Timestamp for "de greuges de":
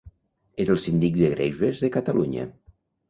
1.19-1.91